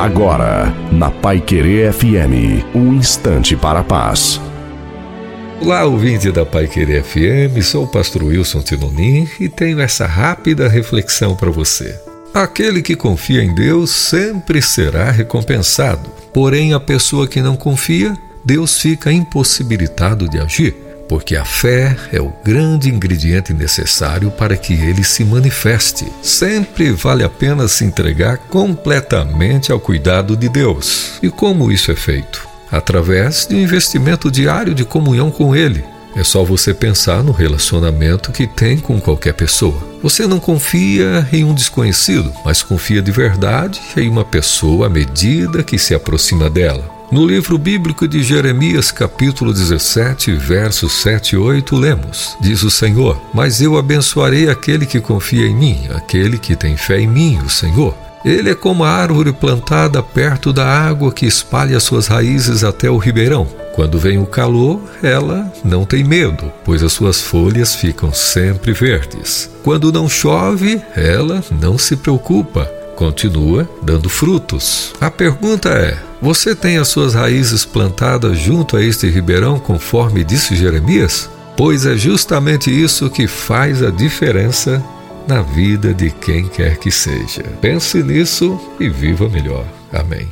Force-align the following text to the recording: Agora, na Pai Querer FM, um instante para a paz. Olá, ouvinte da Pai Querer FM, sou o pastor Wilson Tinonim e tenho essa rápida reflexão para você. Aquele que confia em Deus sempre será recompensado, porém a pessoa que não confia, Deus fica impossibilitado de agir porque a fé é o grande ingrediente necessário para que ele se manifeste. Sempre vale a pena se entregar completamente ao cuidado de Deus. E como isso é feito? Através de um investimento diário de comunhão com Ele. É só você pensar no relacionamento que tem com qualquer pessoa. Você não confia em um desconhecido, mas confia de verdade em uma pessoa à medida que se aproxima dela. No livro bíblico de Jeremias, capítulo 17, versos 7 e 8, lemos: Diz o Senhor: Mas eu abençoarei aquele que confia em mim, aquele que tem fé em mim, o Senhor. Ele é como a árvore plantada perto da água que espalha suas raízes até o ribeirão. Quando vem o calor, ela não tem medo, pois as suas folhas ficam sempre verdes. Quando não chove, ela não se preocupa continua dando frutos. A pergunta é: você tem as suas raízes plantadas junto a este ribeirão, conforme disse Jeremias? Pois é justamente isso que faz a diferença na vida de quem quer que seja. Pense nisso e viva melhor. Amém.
Agora, 0.00 0.74
na 0.90 1.10
Pai 1.10 1.42
Querer 1.42 1.92
FM, 1.92 2.64
um 2.74 2.94
instante 2.94 3.54
para 3.54 3.80
a 3.80 3.84
paz. 3.84 4.40
Olá, 5.60 5.84
ouvinte 5.84 6.32
da 6.32 6.46
Pai 6.46 6.66
Querer 6.66 7.04
FM, 7.04 7.62
sou 7.62 7.84
o 7.84 7.86
pastor 7.86 8.22
Wilson 8.22 8.62
Tinonim 8.62 9.28
e 9.38 9.46
tenho 9.46 9.78
essa 9.78 10.06
rápida 10.06 10.68
reflexão 10.68 11.36
para 11.36 11.50
você. 11.50 12.00
Aquele 12.32 12.80
que 12.80 12.96
confia 12.96 13.44
em 13.44 13.54
Deus 13.54 13.90
sempre 13.90 14.62
será 14.62 15.10
recompensado, 15.10 16.08
porém 16.32 16.72
a 16.72 16.80
pessoa 16.80 17.28
que 17.28 17.42
não 17.42 17.54
confia, 17.54 18.16
Deus 18.42 18.80
fica 18.80 19.12
impossibilitado 19.12 20.30
de 20.30 20.38
agir 20.38 20.74
porque 21.10 21.34
a 21.34 21.44
fé 21.44 21.96
é 22.12 22.20
o 22.20 22.32
grande 22.44 22.88
ingrediente 22.88 23.52
necessário 23.52 24.30
para 24.30 24.56
que 24.56 24.74
ele 24.74 25.02
se 25.02 25.24
manifeste. 25.24 26.06
Sempre 26.22 26.92
vale 26.92 27.24
a 27.24 27.28
pena 27.28 27.66
se 27.66 27.84
entregar 27.84 28.38
completamente 28.38 29.72
ao 29.72 29.80
cuidado 29.80 30.36
de 30.36 30.48
Deus. 30.48 31.18
E 31.20 31.28
como 31.28 31.72
isso 31.72 31.90
é 31.90 31.96
feito? 31.96 32.46
Através 32.70 33.44
de 33.44 33.56
um 33.56 33.60
investimento 33.60 34.30
diário 34.30 34.72
de 34.72 34.84
comunhão 34.84 35.32
com 35.32 35.56
Ele. 35.56 35.82
É 36.14 36.22
só 36.22 36.44
você 36.44 36.72
pensar 36.72 37.24
no 37.24 37.32
relacionamento 37.32 38.30
que 38.30 38.46
tem 38.46 38.78
com 38.78 39.00
qualquer 39.00 39.34
pessoa. 39.34 39.82
Você 40.04 40.28
não 40.28 40.38
confia 40.38 41.26
em 41.32 41.42
um 41.42 41.52
desconhecido, 41.52 42.32
mas 42.44 42.62
confia 42.62 43.02
de 43.02 43.10
verdade 43.10 43.80
em 43.96 44.08
uma 44.08 44.24
pessoa 44.24 44.86
à 44.86 44.88
medida 44.88 45.64
que 45.64 45.76
se 45.76 45.92
aproxima 45.92 46.48
dela. 46.48 46.99
No 47.10 47.26
livro 47.26 47.58
bíblico 47.58 48.06
de 48.06 48.22
Jeremias, 48.22 48.92
capítulo 48.92 49.52
17, 49.52 50.32
versos 50.34 50.92
7 51.02 51.34
e 51.34 51.36
8, 51.36 51.74
lemos: 51.74 52.36
Diz 52.40 52.62
o 52.62 52.70
Senhor: 52.70 53.20
Mas 53.34 53.60
eu 53.60 53.76
abençoarei 53.76 54.48
aquele 54.48 54.86
que 54.86 55.00
confia 55.00 55.44
em 55.44 55.56
mim, 55.56 55.88
aquele 55.92 56.38
que 56.38 56.54
tem 56.54 56.76
fé 56.76 57.00
em 57.00 57.08
mim, 57.08 57.40
o 57.44 57.50
Senhor. 57.50 57.96
Ele 58.24 58.50
é 58.50 58.54
como 58.54 58.84
a 58.84 58.90
árvore 58.90 59.32
plantada 59.32 60.00
perto 60.00 60.52
da 60.52 60.64
água 60.64 61.10
que 61.10 61.26
espalha 61.26 61.80
suas 61.80 62.06
raízes 62.06 62.62
até 62.62 62.88
o 62.88 62.96
ribeirão. 62.96 63.44
Quando 63.74 63.98
vem 63.98 64.18
o 64.18 64.26
calor, 64.26 64.80
ela 65.02 65.52
não 65.64 65.84
tem 65.84 66.04
medo, 66.04 66.52
pois 66.64 66.80
as 66.80 66.92
suas 66.92 67.20
folhas 67.20 67.74
ficam 67.74 68.12
sempre 68.12 68.72
verdes. 68.72 69.50
Quando 69.64 69.92
não 69.92 70.08
chove, 70.08 70.80
ela 70.94 71.42
não 71.60 71.76
se 71.76 71.96
preocupa 71.96 72.70
continua 73.00 73.66
dando 73.82 74.10
frutos. 74.10 74.92
A 75.00 75.10
pergunta 75.10 75.70
é: 75.70 75.98
você 76.20 76.54
tem 76.54 76.76
as 76.76 76.88
suas 76.88 77.14
raízes 77.14 77.64
plantadas 77.64 78.38
junto 78.38 78.76
a 78.76 78.84
este 78.84 79.08
ribeirão, 79.08 79.58
conforme 79.58 80.22
disse 80.22 80.54
Jeremias? 80.54 81.30
Pois 81.56 81.86
é 81.86 81.96
justamente 81.96 82.70
isso 82.70 83.08
que 83.08 83.26
faz 83.26 83.82
a 83.82 83.90
diferença 83.90 84.84
na 85.26 85.40
vida 85.40 85.94
de 85.94 86.10
quem 86.10 86.46
quer 86.46 86.76
que 86.76 86.90
seja. 86.90 87.42
Pense 87.62 88.02
nisso 88.02 88.60
e 88.78 88.90
viva 88.90 89.28
melhor. 89.30 89.64
Amém. 89.92 90.28